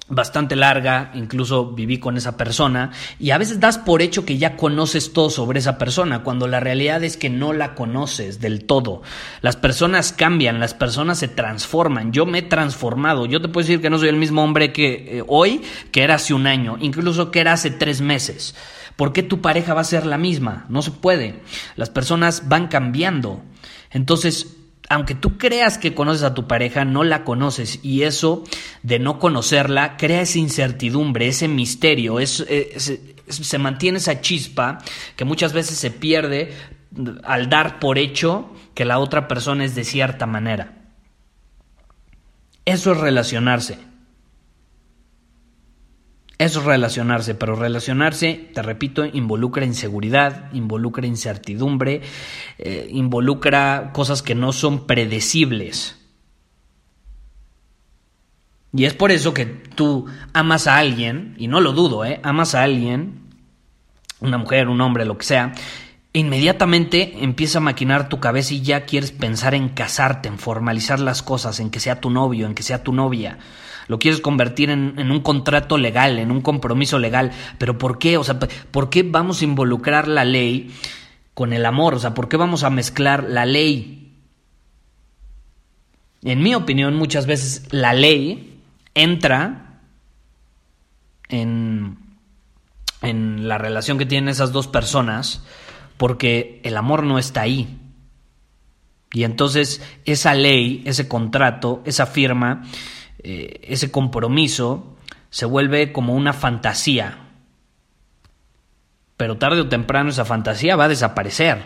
bastante 0.10 0.56
larga, 0.56 1.12
incluso 1.14 1.72
viví 1.72 2.00
con 2.00 2.18
esa 2.18 2.36
persona, 2.36 2.92
y 3.20 3.32
a 3.32 3.38
veces 3.38 3.60
das 3.60 3.78
por 3.78 4.02
hecho 4.02 4.26
que 4.26 4.38
ya 4.38 4.58
conoces 4.58 5.14
todo 5.14 5.30
sobre 5.30 5.60
esa 5.60 5.78
persona, 5.78 6.24
cuando 6.24 6.48
la 6.48 6.60
realidad 6.60 7.04
es 7.04 7.18
que 7.18 7.30
no 7.30 7.54
la 7.54 7.76
conoces 7.76 8.40
del 8.40 8.66
todo. 8.66 9.02
Las 9.42 9.56
personas 9.56 10.12
cambian, 10.12 10.60
las 10.60 10.74
personas 10.74 11.20
se 11.20 11.28
transforman. 11.28 12.12
Yo 12.12 12.26
me 12.26 12.40
he 12.40 12.44
transformado. 12.44 13.26
Yo 13.26 13.42
te 13.42 13.48
puedo 13.48 13.66
decir 13.66 13.82
que 13.82 13.90
no 13.90 14.00
soy 14.00 14.10
el 14.10 14.16
mismo 14.16 14.44
hombre 14.44 14.74
que 14.74 15.20
eh, 15.20 15.24
hoy 15.28 15.62
que 15.92 16.04
era 16.04 16.16
hace 16.16 16.34
un 16.34 16.48
año, 16.48 16.78
incluso 16.80 17.32
que 17.32 17.40
era 17.40 17.54
hace 17.54 17.72
tres 17.72 18.02
meses. 18.02 18.56
¿Por 18.96 19.14
qué 19.14 19.24
tu 19.24 19.40
pareja 19.40 19.74
va 19.74 19.82
a 19.82 19.86
ser 19.86 20.06
la 20.06 20.18
misma? 20.18 20.66
No 20.68 20.82
se 20.82 20.92
puede. 20.92 21.42
Las 21.78 21.90
personas 21.90 22.50
van 22.50 22.68
cambiando. 22.68 23.42
Entonces, 23.92 24.58
aunque 24.90 25.14
tú 25.14 25.38
creas 25.38 25.78
que 25.78 25.94
conoces 25.94 26.24
a 26.24 26.34
tu 26.34 26.48
pareja, 26.48 26.84
no 26.84 27.04
la 27.04 27.24
conoces 27.24 27.80
y 27.84 28.04
eso 28.04 28.44
de 28.82 28.98
no 28.98 29.20
conocerla 29.20 29.98
crea 29.98 30.22
esa 30.22 30.40
incertidumbre, 30.40 31.28
ese 31.28 31.48
misterio, 31.48 32.20
es, 32.20 32.44
se 33.28 33.58
mantiene 33.60 34.00
esa 34.00 34.20
chispa 34.22 34.80
que 35.16 35.26
muchas 35.26 35.54
veces 35.54 35.78
se 35.78 35.92
pierde 35.92 36.54
al 37.24 37.50
dar 37.50 37.80
por 37.80 38.00
hecho 38.00 38.52
que 38.74 38.84
la 38.84 38.98
otra 38.98 39.28
persona 39.28 39.64
es 39.64 39.76
de 39.76 39.84
cierta 39.84 40.26
manera. 40.26 40.74
Eso 42.66 42.92
es 42.92 42.98
relacionarse. 42.98 43.89
Es 46.40 46.56
relacionarse, 46.56 47.36
pero 47.36 47.56
relacionarse, 47.56 48.50
te 48.54 48.62
repito, 48.62 49.04
involucra 49.06 49.66
inseguridad, 49.66 50.52
involucra 50.54 51.06
incertidumbre, 51.06 52.02
eh, 52.58 52.88
involucra 52.90 53.92
cosas 53.94 54.22
que 54.22 54.36
no 54.36 54.54
son 54.54 54.88
predecibles. 54.88 56.00
Y 58.72 58.86
es 58.86 58.94
por 58.94 59.12
eso 59.12 59.34
que 59.34 59.46
tú 59.46 60.06
amas 60.32 60.68
a 60.68 60.78
alguien, 60.78 61.36
y 61.38 61.48
no 61.48 61.60
lo 61.60 61.74
dudo, 61.74 62.06
¿eh? 62.06 62.22
amas 62.24 62.56
a 62.56 62.64
alguien, 62.64 63.20
una 64.22 64.38
mujer, 64.38 64.70
un 64.70 64.80
hombre, 64.80 65.04
lo 65.04 65.18
que 65.18 65.26
sea, 65.26 65.52
inmediatamente 66.14 67.24
empieza 67.24 67.60
a 67.60 67.62
maquinar 67.62 68.10
tu 68.10 68.20
cabeza 68.20 68.54
y 68.54 68.62
ya 68.62 68.86
quieres 68.86 69.12
pensar 69.12 69.54
en 69.56 69.70
casarte, 69.70 70.28
en 70.28 70.40
formalizar 70.40 71.00
las 71.00 71.22
cosas, 71.22 71.60
en 71.60 71.70
que 71.70 71.80
sea 71.80 72.02
tu 72.02 72.10
novio, 72.10 72.46
en 72.46 72.56
que 72.56 72.64
sea 72.64 72.84
tu 72.84 72.94
novia 72.94 73.38
lo 73.90 73.98
quieres 73.98 74.22
convertir 74.22 74.70
en, 74.70 75.12
un 75.12 75.20
contrato 75.22 75.76
legal, 75.80 76.20
en 76.20 76.30
un 76.30 76.42
compromiso 76.42 77.00
legal. 77.00 77.32
Pero 77.58 77.80
¿por 77.80 77.98
qué? 77.98 78.18
O 78.18 78.24
sea, 78.24 78.38
¿por 78.38 78.92
qué 78.92 79.02
vamos 79.02 79.42
a 79.42 79.46
involucrar 79.46 80.08
la 80.08 80.26
ley 80.26 80.72
con 81.34 81.54
el 81.54 81.66
amor? 81.66 81.96
O 81.96 82.00
sea, 82.00 82.14
¿por 82.14 82.30
qué 82.30 82.38
vamos 82.38 82.64
a 82.64 82.70
mezclar 82.70 83.24
la 83.24 83.48
ley? 83.48 84.14
En 86.22 86.44
mi 86.44 86.54
opinión, 86.54 86.96
muchas 86.96 87.26
veces 87.26 87.68
la 87.72 87.94
ley 87.94 88.62
entra 88.94 89.82
en, 91.28 91.98
en 93.02 93.48
la 93.48 93.58
relación 93.58 93.98
que 93.98 94.06
tienen 94.06 94.30
esas 94.30 94.52
dos 94.52 94.68
personas 94.68 95.44
porque 96.00 96.62
el 96.64 96.78
amor 96.78 97.04
no 97.04 97.20
está 97.20 97.42
ahí. 97.42 97.78
Y 99.12 99.26
entonces 99.26 99.82
esa 100.06 100.34
ley, 100.34 100.82
ese 100.86 101.10
contrato, 101.10 101.82
esa 101.84 102.06
firma, 102.06 102.64
eh, 103.22 103.60
ese 103.64 103.92
compromiso 103.92 104.96
se 105.30 105.46
vuelve 105.46 105.92
como 105.92 106.14
una 106.16 106.32
fantasía. 106.32 107.18
Pero 109.18 109.38
tarde 109.38 109.60
o 109.60 109.68
temprano 109.68 110.10
esa 110.10 110.24
fantasía 110.24 110.78
va 110.78 110.86
a 110.86 110.88
desaparecer. 110.88 111.66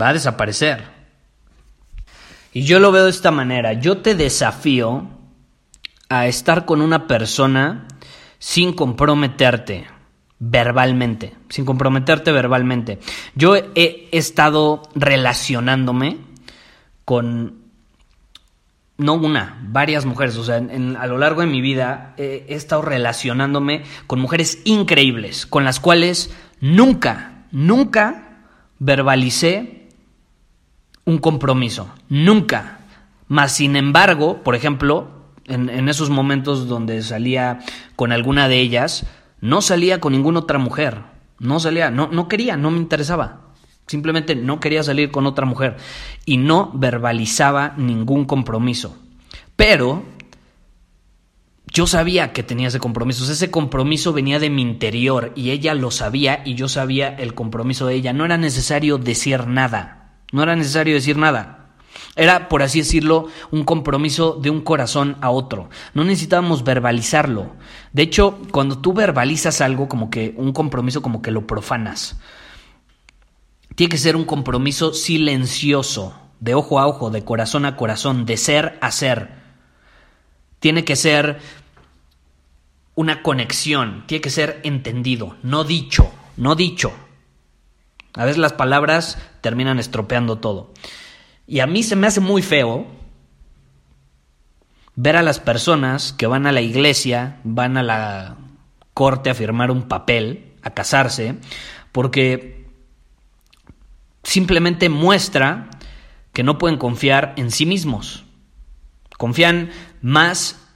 Va 0.00 0.08
a 0.08 0.14
desaparecer. 0.14 0.84
Y 2.54 2.62
yo 2.62 2.80
lo 2.80 2.92
veo 2.92 3.04
de 3.04 3.10
esta 3.10 3.30
manera. 3.30 3.74
Yo 3.74 3.98
te 3.98 4.14
desafío 4.14 5.06
a 6.08 6.26
estar 6.26 6.64
con 6.64 6.80
una 6.80 7.06
persona 7.06 7.88
sin 8.38 8.72
comprometerte 8.72 9.99
verbalmente, 10.40 11.34
sin 11.50 11.64
comprometerte 11.64 12.32
verbalmente. 12.32 12.98
Yo 13.34 13.54
he 13.56 14.08
estado 14.10 14.82
relacionándome 14.94 16.16
con 17.04 17.60
no 18.96 19.14
una, 19.14 19.58
varias 19.62 20.06
mujeres. 20.06 20.36
O 20.36 20.44
sea, 20.44 20.56
a 20.56 21.06
lo 21.06 21.18
largo 21.18 21.42
de 21.42 21.46
mi 21.46 21.60
vida 21.60 22.14
he, 22.16 22.46
estado 22.48 22.82
relacionándome 22.82 23.82
con 24.06 24.20
mujeres 24.20 24.60
increíbles, 24.64 25.46
con 25.46 25.64
las 25.64 25.78
cuales 25.78 26.34
nunca, 26.60 27.44
nunca 27.50 28.44
verbalicé 28.78 29.88
un 31.04 31.18
compromiso. 31.18 31.90
Nunca. 32.08 32.78
Más 33.28 33.52
sin 33.52 33.76
embargo, 33.76 34.42
por 34.42 34.54
ejemplo, 34.54 35.08
en 35.46 35.88
esos 35.88 36.10
momentos 36.10 36.68
donde 36.68 37.02
salía 37.02 37.58
con 37.96 38.12
alguna 38.12 38.48
de 38.48 38.60
ellas, 38.60 39.04
no 39.40 39.62
salía 39.62 40.00
con 40.00 40.12
ninguna 40.12 40.40
otra 40.40 40.58
mujer. 40.58 41.02
No 41.38 41.58
salía, 41.60 41.90
no, 41.90 42.08
no 42.08 42.28
quería, 42.28 42.56
no 42.56 42.70
me 42.70 42.78
interesaba. 42.78 43.40
Simplemente 43.86 44.36
no 44.36 44.60
quería 44.60 44.82
salir 44.82 45.10
con 45.10 45.26
otra 45.26 45.46
mujer 45.46 45.76
y 46.24 46.36
no 46.36 46.70
verbalizaba 46.74 47.74
ningún 47.76 48.24
compromiso. 48.24 48.96
Pero 49.56 50.04
yo 51.72 51.86
sabía 51.86 52.32
que 52.32 52.42
tenía 52.42 52.68
ese 52.68 52.78
compromiso. 52.78 53.30
ese 53.30 53.50
compromiso 53.50 54.12
venía 54.12 54.38
de 54.38 54.50
mi 54.50 54.62
interior 54.62 55.32
y 55.34 55.50
ella 55.50 55.74
lo 55.74 55.90
sabía 55.90 56.42
y 56.44 56.54
yo 56.54 56.68
sabía 56.68 57.08
el 57.08 57.34
compromiso 57.34 57.86
de 57.86 57.94
ella. 57.94 58.12
No 58.12 58.24
era 58.24 58.36
necesario 58.36 58.98
decir 58.98 59.46
nada. 59.46 60.18
No 60.32 60.42
era 60.42 60.56
necesario 60.56 60.94
decir 60.94 61.16
nada. 61.16 61.59
Era, 62.16 62.48
por 62.48 62.62
así 62.62 62.80
decirlo, 62.80 63.28
un 63.50 63.64
compromiso 63.64 64.32
de 64.32 64.50
un 64.50 64.62
corazón 64.62 65.16
a 65.20 65.30
otro. 65.30 65.70
No 65.94 66.04
necesitábamos 66.04 66.64
verbalizarlo. 66.64 67.52
De 67.92 68.02
hecho, 68.02 68.38
cuando 68.50 68.78
tú 68.78 68.92
verbalizas 68.92 69.60
algo 69.60 69.88
como 69.88 70.10
que 70.10 70.34
un 70.36 70.52
compromiso 70.52 71.02
como 71.02 71.22
que 71.22 71.30
lo 71.30 71.46
profanas 71.46 72.18
Tiene 73.76 73.90
que 73.90 73.98
ser 73.98 74.16
un 74.16 74.24
compromiso 74.24 74.92
silencioso, 74.92 76.14
de 76.40 76.54
ojo 76.54 76.80
a 76.80 76.86
ojo, 76.86 77.10
de 77.10 77.24
corazón 77.24 77.64
a 77.64 77.76
corazón, 77.76 78.26
de 78.26 78.36
ser 78.36 78.78
a 78.80 78.90
ser. 78.90 79.30
Tiene 80.58 80.84
que 80.84 80.96
ser 80.96 81.38
una 82.96 83.22
conexión, 83.22 84.04
tiene 84.06 84.20
que 84.20 84.30
ser 84.30 84.60
entendido, 84.64 85.36
no 85.42 85.64
dicho, 85.64 86.10
no 86.36 86.54
dicho. 86.56 86.92
A 88.14 88.24
veces 88.24 88.38
las 88.38 88.52
palabras 88.52 89.16
terminan 89.40 89.78
estropeando 89.78 90.38
todo. 90.38 90.72
Y 91.50 91.58
a 91.58 91.66
mí 91.66 91.82
se 91.82 91.96
me 91.96 92.06
hace 92.06 92.20
muy 92.20 92.42
feo 92.42 92.86
ver 94.94 95.16
a 95.16 95.22
las 95.22 95.40
personas 95.40 96.12
que 96.12 96.28
van 96.28 96.46
a 96.46 96.52
la 96.52 96.60
iglesia, 96.60 97.40
van 97.42 97.76
a 97.76 97.82
la 97.82 98.36
corte 98.94 99.30
a 99.30 99.34
firmar 99.34 99.72
un 99.72 99.88
papel, 99.88 100.52
a 100.62 100.70
casarse, 100.70 101.34
porque 101.90 102.68
simplemente 104.22 104.88
muestra 104.90 105.70
que 106.32 106.44
no 106.44 106.56
pueden 106.56 106.78
confiar 106.78 107.34
en 107.36 107.50
sí 107.50 107.66
mismos. 107.66 108.22
Confían 109.18 109.70
más 110.02 110.68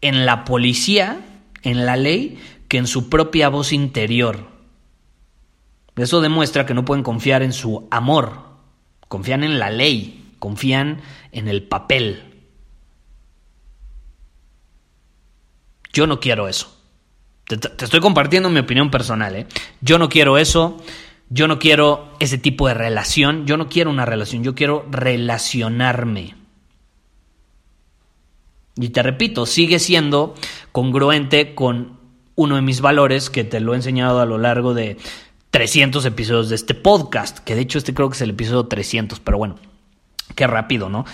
en 0.00 0.24
la 0.24 0.46
policía, 0.46 1.20
en 1.60 1.84
la 1.84 1.96
ley, 1.96 2.42
que 2.68 2.78
en 2.78 2.86
su 2.86 3.10
propia 3.10 3.50
voz 3.50 3.70
interior. 3.70 4.48
Eso 5.94 6.22
demuestra 6.22 6.64
que 6.64 6.72
no 6.72 6.86
pueden 6.86 7.04
confiar 7.04 7.42
en 7.42 7.52
su 7.52 7.86
amor, 7.90 8.45
confían 9.08 9.44
en 9.44 9.58
la 9.58 9.70
ley, 9.70 10.32
confían 10.38 11.00
en 11.32 11.48
el 11.48 11.62
papel. 11.62 12.22
Yo 15.92 16.06
no 16.06 16.20
quiero 16.20 16.48
eso. 16.48 16.76
Te, 17.46 17.54
estoy 17.54 18.00
compartiendo 18.00 18.50
mi 18.50 18.60
opinión 18.60 18.90
personal. 18.90 19.34
¿eh? 19.36 19.46
Yo 19.80 19.98
no 19.98 20.08
quiero 20.08 20.36
eso. 20.38 20.76
Yo 21.28 21.48
no 21.48 21.58
quiero 21.58 22.14
ese 22.20 22.38
tipo 22.38 22.68
de 22.68 22.74
relación. 22.74 23.46
Yo 23.46 23.56
no 23.56 23.68
quiero 23.68 23.90
una 23.90 24.04
relación. 24.04 24.44
Yo 24.44 24.54
quiero 24.54 24.86
relacionarme. 24.90 26.34
Y 28.76 28.90
te 28.90 29.02
repito, 29.02 29.46
sigue 29.46 29.78
siendo 29.78 30.34
congruente 30.70 31.54
con 31.54 31.98
uno 32.34 32.56
de 32.56 32.62
mis 32.62 32.82
valores 32.82 33.30
que 33.30 33.42
te 33.42 33.60
lo 33.60 33.72
he 33.72 33.76
enseñado 33.76 34.20
a 34.20 34.26
lo 34.26 34.36
largo 34.36 34.74
de 34.74 34.98
300 35.50 36.04
episodios 36.04 36.48
de 36.48 36.56
este 36.56 36.74
podcast, 36.74 37.38
que 37.38 37.54
de 37.54 37.62
hecho 37.62 37.78
este 37.78 37.94
creo 37.94 38.08
que 38.08 38.16
es 38.16 38.22
el 38.22 38.30
episodio 38.30 38.66
300, 38.66 39.20
pero 39.20 39.38
bueno, 39.38 39.56
qué 40.34 40.46
rápido, 40.46 40.88
¿no? 40.88 41.04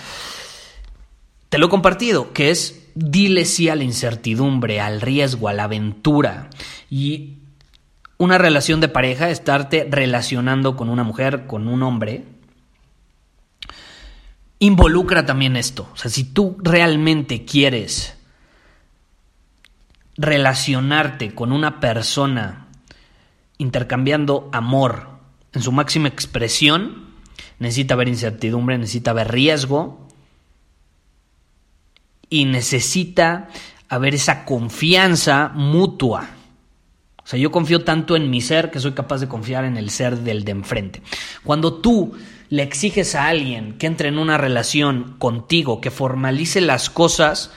Te 1.48 1.58
lo 1.58 1.66
he 1.66 1.70
compartido, 1.70 2.32
que 2.32 2.50
es 2.50 2.88
dile 2.94 3.44
sí 3.44 3.68
a 3.68 3.76
la 3.76 3.84
incertidumbre, 3.84 4.80
al 4.80 5.00
riesgo, 5.00 5.48
a 5.48 5.52
la 5.52 5.64
aventura. 5.64 6.48
Y 6.90 7.38
una 8.18 8.38
relación 8.38 8.80
de 8.80 8.88
pareja, 8.88 9.30
estarte 9.30 9.86
relacionando 9.90 10.76
con 10.76 10.88
una 10.88 11.04
mujer, 11.04 11.46
con 11.46 11.68
un 11.68 11.82
hombre, 11.82 12.24
involucra 14.58 15.26
también 15.26 15.56
esto. 15.56 15.88
O 15.92 15.96
sea, 15.96 16.10
si 16.10 16.24
tú 16.24 16.56
realmente 16.60 17.44
quieres 17.44 18.16
relacionarte 20.16 21.34
con 21.34 21.52
una 21.52 21.80
persona 21.80 22.61
intercambiando 23.62 24.48
amor 24.52 25.08
en 25.52 25.62
su 25.62 25.72
máxima 25.72 26.08
expresión, 26.08 27.06
necesita 27.58 27.94
haber 27.94 28.08
incertidumbre, 28.08 28.76
necesita 28.76 29.12
haber 29.12 29.30
riesgo 29.30 30.08
y 32.28 32.44
necesita 32.44 33.48
haber 33.88 34.14
esa 34.14 34.44
confianza 34.44 35.52
mutua. 35.54 36.28
O 37.22 37.26
sea, 37.26 37.38
yo 37.38 37.52
confío 37.52 37.84
tanto 37.84 38.16
en 38.16 38.30
mi 38.30 38.40
ser 38.40 38.70
que 38.70 38.80
soy 38.80 38.92
capaz 38.92 39.20
de 39.20 39.28
confiar 39.28 39.64
en 39.64 39.76
el 39.76 39.90
ser 39.90 40.18
del 40.18 40.44
de 40.44 40.52
enfrente. 40.52 41.02
Cuando 41.44 41.74
tú 41.74 42.14
le 42.48 42.64
exiges 42.64 43.14
a 43.14 43.28
alguien 43.28 43.78
que 43.78 43.86
entre 43.86 44.08
en 44.08 44.18
una 44.18 44.38
relación 44.38 45.14
contigo, 45.18 45.80
que 45.80 45.90
formalice 45.90 46.60
las 46.60 46.90
cosas, 46.90 47.52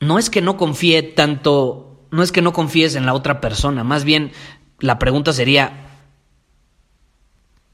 no 0.00 0.18
es 0.18 0.28
que 0.28 0.42
no 0.42 0.56
confíe 0.56 1.02
tanto, 1.02 1.91
no 2.12 2.22
es 2.22 2.30
que 2.30 2.42
no 2.42 2.52
confíes 2.52 2.94
en 2.94 3.06
la 3.06 3.14
otra 3.14 3.40
persona, 3.40 3.82
más 3.82 4.04
bien 4.04 4.30
la 4.78 5.00
pregunta 5.00 5.32
sería, 5.32 5.88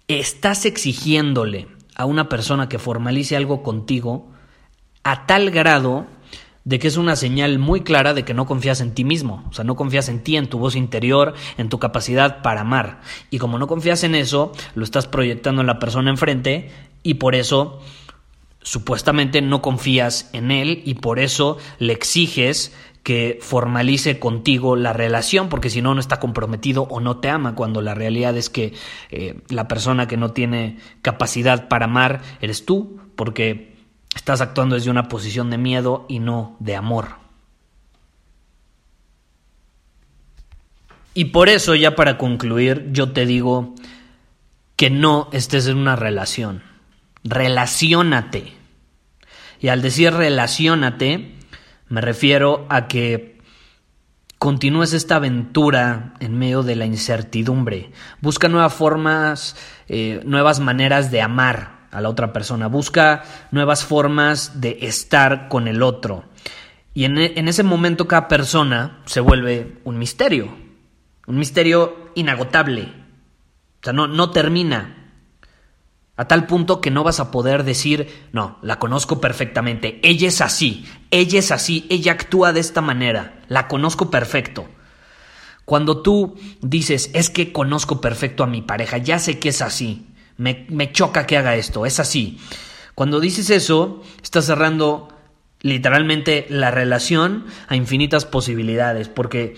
¿estás 0.06 0.64
exigiéndole 0.64 1.68
a 1.96 2.06
una 2.06 2.28
persona 2.28 2.68
que 2.68 2.78
formalice 2.78 3.36
algo 3.36 3.62
contigo 3.62 4.30
a 5.02 5.26
tal 5.26 5.50
grado 5.50 6.06
de 6.64 6.78
que 6.78 6.86
es 6.86 6.96
una 6.96 7.16
señal 7.16 7.58
muy 7.58 7.80
clara 7.80 8.14
de 8.14 8.24
que 8.24 8.34
no 8.34 8.46
confías 8.46 8.80
en 8.80 8.94
ti 8.94 9.02
mismo, 9.02 9.44
o 9.50 9.54
sea, 9.54 9.64
no 9.64 9.74
confías 9.74 10.08
en 10.08 10.22
ti, 10.22 10.36
en 10.36 10.48
tu 10.48 10.58
voz 10.58 10.76
interior, 10.76 11.34
en 11.56 11.68
tu 11.68 11.78
capacidad 11.78 12.42
para 12.42 12.60
amar. 12.60 13.00
Y 13.30 13.38
como 13.38 13.58
no 13.58 13.66
confías 13.66 14.04
en 14.04 14.14
eso, 14.14 14.52
lo 14.74 14.84
estás 14.84 15.06
proyectando 15.06 15.62
en 15.62 15.66
la 15.66 15.78
persona 15.78 16.10
enfrente 16.10 16.70
y 17.02 17.14
por 17.14 17.34
eso 17.34 17.80
supuestamente 18.60 19.40
no 19.40 19.62
confías 19.62 20.28
en 20.34 20.50
él 20.50 20.82
y 20.84 20.94
por 20.94 21.18
eso 21.18 21.56
le 21.78 21.94
exiges 21.94 22.76
que 23.08 23.38
formalice 23.40 24.18
contigo 24.18 24.76
la 24.76 24.92
relación, 24.92 25.48
porque 25.48 25.70
si 25.70 25.80
no, 25.80 25.94
no 25.94 26.00
está 26.00 26.20
comprometido 26.20 26.82
o 26.82 27.00
no 27.00 27.16
te 27.16 27.30
ama, 27.30 27.54
cuando 27.54 27.80
la 27.80 27.94
realidad 27.94 28.36
es 28.36 28.50
que 28.50 28.74
eh, 29.10 29.40
la 29.48 29.66
persona 29.66 30.06
que 30.06 30.18
no 30.18 30.32
tiene 30.32 30.76
capacidad 31.00 31.68
para 31.68 31.86
amar 31.86 32.20
eres 32.42 32.66
tú, 32.66 33.00
porque 33.16 33.78
Estás 34.18 34.40
actuando 34.40 34.74
desde 34.74 34.90
una 34.90 35.08
posición 35.08 35.48
de 35.48 35.58
miedo 35.58 36.04
y 36.08 36.18
no 36.18 36.56
de 36.58 36.74
amor. 36.74 37.16
Y 41.14 41.26
por 41.26 41.48
eso, 41.48 41.76
ya 41.76 41.94
para 41.94 42.18
concluir, 42.18 42.88
yo 42.90 43.12
te 43.12 43.26
digo 43.26 43.76
que 44.74 44.90
no 44.90 45.28
estés 45.32 45.68
en 45.68 45.76
una 45.76 45.94
relación. 45.94 46.62
Relaciónate. 47.22 48.54
Y 49.60 49.68
al 49.68 49.82
decir 49.82 50.12
relaciónate, 50.12 51.36
me 51.88 52.00
refiero 52.00 52.66
a 52.68 52.88
que 52.88 53.38
continúes 54.38 54.92
esta 54.92 55.16
aventura 55.16 56.14
en 56.20 56.38
medio 56.38 56.62
de 56.62 56.76
la 56.76 56.86
incertidumbre. 56.86 57.90
Busca 58.20 58.48
nuevas 58.48 58.74
formas, 58.74 59.56
eh, 59.88 60.20
nuevas 60.24 60.60
maneras 60.60 61.10
de 61.10 61.22
amar 61.22 61.78
a 61.90 62.00
la 62.00 62.08
otra 62.08 62.32
persona, 62.32 62.68
busca 62.68 63.24
nuevas 63.50 63.84
formas 63.84 64.60
de 64.60 64.78
estar 64.82 65.48
con 65.48 65.68
el 65.68 65.82
otro. 65.82 66.24
Y 66.94 67.04
en, 67.04 67.18
en, 67.18 67.48
ese 67.48 67.62
momento 67.62 68.08
cada 68.08 68.28
persona 68.28 69.00
se 69.06 69.20
vuelve 69.20 69.78
un 69.84 69.98
misterio, 69.98 70.54
un 71.26 71.36
misterio 71.36 72.10
inagotable. 72.14 72.92
O 73.80 73.84
sea, 73.84 73.92
no, 73.92 74.06
no 74.08 74.30
termina. 74.30 74.97
A 76.18 76.26
tal 76.26 76.46
punto 76.46 76.80
que 76.80 76.90
no 76.90 77.04
vas 77.04 77.20
a 77.20 77.30
poder 77.30 77.62
decir, 77.62 78.26
no, 78.32 78.58
la 78.60 78.80
conozco 78.80 79.20
perfectamente, 79.20 80.00
ella 80.02 80.26
es 80.26 80.40
así, 80.40 80.84
ella 81.12 81.38
es 81.38 81.52
así, 81.52 81.86
ella 81.90 82.10
actúa 82.10 82.52
de 82.52 82.58
esta 82.58 82.80
manera, 82.80 83.40
la 83.46 83.68
conozco 83.68 84.10
perfecto. 84.10 84.66
Cuando 85.64 86.02
tú 86.02 86.34
dices, 86.60 87.10
es 87.14 87.30
que 87.30 87.52
conozco 87.52 88.00
perfecto 88.00 88.42
a 88.42 88.48
mi 88.48 88.62
pareja, 88.62 88.98
ya 88.98 89.20
sé 89.20 89.38
que 89.38 89.50
es 89.50 89.62
así, 89.62 90.08
me, 90.36 90.90
choca 90.90 91.24
que 91.24 91.36
haga 91.36 91.54
esto, 91.54 91.86
es 91.86 92.00
así. 92.00 92.40
Cuando 92.96 93.20
dices 93.20 93.48
eso, 93.50 94.02
estás 94.20 94.46
cerrando 94.46 95.08
literalmente 95.60 96.46
la 96.48 96.72
relación 96.72 97.46
a 97.68 97.76
infinitas 97.76 98.24
posibilidades, 98.24 99.08
porque 99.08 99.56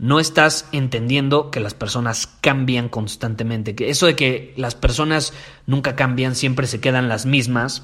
no 0.00 0.18
estás 0.18 0.66
entendiendo 0.72 1.50
que 1.50 1.60
las 1.60 1.74
personas 1.74 2.26
cambian 2.26 2.88
constantemente, 2.88 3.74
que 3.74 3.90
eso 3.90 4.06
de 4.06 4.16
que 4.16 4.54
las 4.56 4.74
personas 4.74 5.34
nunca 5.66 5.94
cambian, 5.94 6.34
siempre 6.34 6.66
se 6.66 6.80
quedan 6.80 7.10
las 7.10 7.26
mismas, 7.26 7.82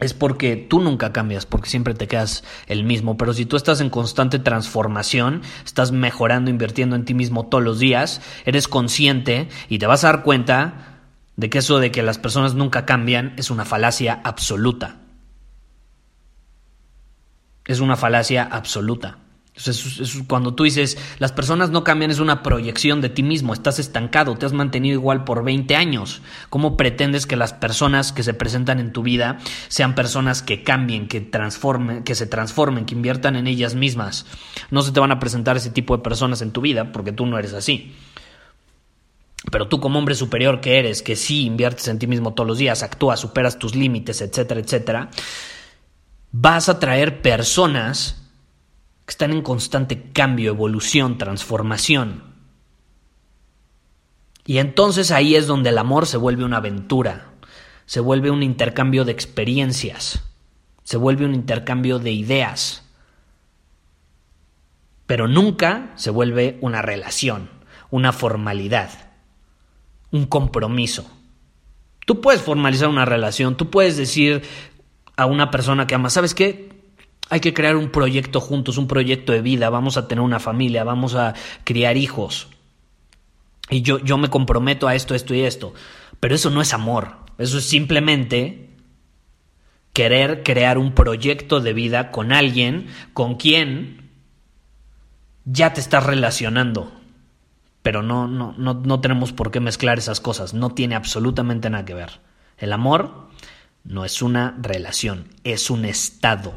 es 0.00 0.12
porque 0.12 0.56
tú 0.56 0.80
nunca 0.80 1.14
cambias, 1.14 1.46
porque 1.46 1.70
siempre 1.70 1.94
te 1.94 2.08
quedas 2.08 2.44
el 2.66 2.84
mismo. 2.84 3.16
Pero 3.16 3.32
si 3.32 3.46
tú 3.46 3.56
estás 3.56 3.80
en 3.80 3.88
constante 3.88 4.38
transformación, 4.38 5.40
estás 5.64 5.92
mejorando, 5.92 6.50
invirtiendo 6.50 6.94
en 6.94 7.06
ti 7.06 7.14
mismo 7.14 7.46
todos 7.46 7.64
los 7.64 7.78
días, 7.78 8.20
eres 8.44 8.68
consciente 8.68 9.48
y 9.70 9.78
te 9.78 9.86
vas 9.86 10.04
a 10.04 10.08
dar 10.08 10.22
cuenta 10.22 11.00
de 11.36 11.48
que 11.48 11.58
eso 11.58 11.78
de 11.78 11.90
que 11.90 12.02
las 12.02 12.18
personas 12.18 12.54
nunca 12.54 12.84
cambian 12.84 13.32
es 13.38 13.50
una 13.50 13.64
falacia 13.64 14.20
absoluta. 14.24 14.96
Es 17.64 17.80
una 17.80 17.96
falacia 17.96 18.42
absoluta. 18.42 19.18
Cuando 20.26 20.54
tú 20.54 20.64
dices, 20.64 20.98
las 21.18 21.32
personas 21.32 21.70
no 21.70 21.84
cambian, 21.84 22.10
es 22.10 22.18
una 22.18 22.42
proyección 22.42 23.00
de 23.00 23.08
ti 23.08 23.22
mismo, 23.22 23.52
estás 23.52 23.78
estancado, 23.78 24.36
te 24.36 24.46
has 24.46 24.52
mantenido 24.52 24.94
igual 24.94 25.24
por 25.24 25.44
20 25.44 25.76
años. 25.76 26.22
¿Cómo 26.48 26.76
pretendes 26.76 27.26
que 27.26 27.36
las 27.36 27.52
personas 27.52 28.12
que 28.12 28.22
se 28.22 28.34
presentan 28.34 28.80
en 28.80 28.92
tu 28.92 29.02
vida 29.02 29.38
sean 29.68 29.94
personas 29.94 30.42
que 30.42 30.62
cambien, 30.62 31.08
que 31.08 31.20
transformen, 31.20 32.04
que 32.04 32.14
se 32.14 32.26
transformen, 32.26 32.86
que 32.86 32.94
inviertan 32.94 33.36
en 33.36 33.46
ellas 33.46 33.74
mismas? 33.74 34.26
No 34.70 34.82
se 34.82 34.92
te 34.92 35.00
van 35.00 35.12
a 35.12 35.18
presentar 35.20 35.56
ese 35.56 35.70
tipo 35.70 35.96
de 35.96 36.02
personas 36.02 36.42
en 36.42 36.52
tu 36.52 36.60
vida 36.60 36.92
porque 36.92 37.12
tú 37.12 37.26
no 37.26 37.38
eres 37.38 37.52
así. 37.52 37.94
Pero 39.50 39.68
tú 39.68 39.80
como 39.80 39.98
hombre 39.98 40.14
superior 40.14 40.60
que 40.60 40.78
eres, 40.78 41.02
que 41.02 41.16
sí 41.16 41.44
inviertes 41.44 41.88
en 41.88 41.98
ti 41.98 42.06
mismo 42.06 42.34
todos 42.34 42.46
los 42.46 42.58
días, 42.58 42.82
actúas, 42.82 43.20
superas 43.20 43.58
tus 43.58 43.74
límites, 43.74 44.20
etcétera, 44.20 44.60
etcétera, 44.60 45.10
vas 46.30 46.68
a 46.68 46.78
traer 46.78 47.22
personas 47.22 48.19
están 49.10 49.32
en 49.32 49.42
constante 49.42 50.10
cambio, 50.12 50.50
evolución, 50.50 51.18
transformación. 51.18 52.22
Y 54.46 54.58
entonces 54.58 55.10
ahí 55.10 55.34
es 55.36 55.46
donde 55.46 55.70
el 55.70 55.78
amor 55.78 56.06
se 56.06 56.16
vuelve 56.16 56.44
una 56.44 56.58
aventura, 56.58 57.32
se 57.86 58.00
vuelve 58.00 58.30
un 58.30 58.42
intercambio 58.42 59.04
de 59.04 59.12
experiencias, 59.12 60.22
se 60.84 60.96
vuelve 60.96 61.24
un 61.24 61.34
intercambio 61.34 61.98
de 61.98 62.12
ideas, 62.12 62.84
pero 65.06 65.26
nunca 65.26 65.92
se 65.96 66.10
vuelve 66.10 66.58
una 66.60 66.82
relación, 66.82 67.50
una 67.90 68.12
formalidad, 68.12 68.90
un 70.12 70.26
compromiso. 70.26 71.10
Tú 72.06 72.20
puedes 72.20 72.42
formalizar 72.42 72.88
una 72.88 73.04
relación, 73.04 73.56
tú 73.56 73.70
puedes 73.70 73.96
decir 73.96 74.42
a 75.16 75.26
una 75.26 75.50
persona 75.50 75.86
que 75.86 75.96
ama, 75.96 76.10
¿sabes 76.10 76.34
qué? 76.34 76.79
Hay 77.30 77.40
que 77.40 77.54
crear 77.54 77.76
un 77.76 77.90
proyecto 77.90 78.40
juntos, 78.40 78.76
un 78.76 78.88
proyecto 78.88 79.32
de 79.32 79.40
vida, 79.40 79.70
vamos 79.70 79.96
a 79.96 80.08
tener 80.08 80.22
una 80.22 80.40
familia, 80.40 80.84
vamos 80.84 81.14
a 81.14 81.34
criar 81.64 81.96
hijos. 81.96 82.48
Y 83.70 83.82
yo, 83.82 84.00
yo 84.00 84.18
me 84.18 84.28
comprometo 84.28 84.88
a 84.88 84.94
esto, 84.94 85.14
esto 85.14 85.34
y 85.34 85.42
esto. 85.42 85.72
Pero 86.18 86.34
eso 86.34 86.50
no 86.50 86.60
es 86.60 86.74
amor, 86.74 87.16
eso 87.38 87.58
es 87.58 87.64
simplemente 87.64 88.70
querer 89.92 90.42
crear 90.42 90.76
un 90.76 90.92
proyecto 90.92 91.60
de 91.60 91.72
vida 91.72 92.10
con 92.10 92.32
alguien 92.32 92.88
con 93.12 93.36
quien 93.36 94.10
ya 95.44 95.72
te 95.72 95.80
estás 95.80 96.04
relacionando. 96.04 96.92
Pero 97.82 98.02
no, 98.02 98.28
no, 98.28 98.54
no, 98.58 98.74
no 98.74 99.00
tenemos 99.00 99.32
por 99.32 99.50
qué 99.50 99.60
mezclar 99.60 99.98
esas 99.98 100.20
cosas, 100.20 100.52
no 100.52 100.74
tiene 100.74 100.94
absolutamente 100.94 101.70
nada 101.70 101.84
que 101.84 101.94
ver. 101.94 102.20
El 102.58 102.72
amor 102.72 103.28
no 103.84 104.04
es 104.04 104.20
una 104.20 104.56
relación, 104.60 105.28
es 105.44 105.70
un 105.70 105.84
estado. 105.84 106.54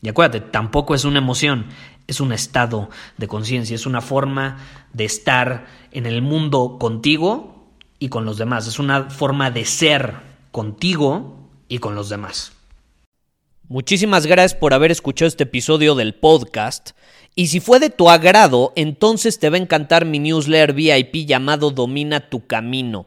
Y 0.00 0.08
acuérdate, 0.08 0.40
tampoco 0.40 0.94
es 0.94 1.04
una 1.04 1.18
emoción, 1.18 1.66
es 2.06 2.20
un 2.20 2.32
estado 2.32 2.88
de 3.16 3.26
conciencia, 3.28 3.74
es 3.74 3.86
una 3.86 4.00
forma 4.00 4.58
de 4.92 5.04
estar 5.04 5.66
en 5.92 6.06
el 6.06 6.22
mundo 6.22 6.76
contigo 6.78 7.66
y 7.98 8.08
con 8.08 8.24
los 8.24 8.38
demás, 8.38 8.66
es 8.66 8.78
una 8.78 9.10
forma 9.10 9.50
de 9.50 9.64
ser 9.64 10.14
contigo 10.52 11.48
y 11.68 11.78
con 11.78 11.94
los 11.94 12.08
demás. 12.08 12.52
Muchísimas 13.68 14.24
gracias 14.26 14.58
por 14.58 14.72
haber 14.72 14.90
escuchado 14.90 15.28
este 15.28 15.44
episodio 15.44 15.94
del 15.94 16.14
podcast. 16.14 16.92
Y 17.34 17.48
si 17.48 17.60
fue 17.60 17.78
de 17.78 17.90
tu 17.90 18.08
agrado, 18.08 18.72
entonces 18.76 19.38
te 19.38 19.50
va 19.50 19.56
a 19.56 19.60
encantar 19.60 20.06
mi 20.06 20.18
newsletter 20.18 20.72
VIP 20.72 21.26
llamado 21.26 21.70
Domina 21.70 22.30
tu 22.30 22.46
Camino. 22.46 23.06